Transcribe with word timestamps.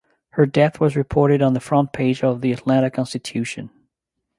Her 0.29 0.47
death 0.47 0.79
was 0.79 0.95
reported 0.95 1.43
on 1.43 1.53
the 1.53 1.59
front 1.59 1.93
page 1.93 2.23
of 2.23 2.41
"The 2.41 2.51
Atlanta 2.51 2.89
Constitution". 2.89 3.69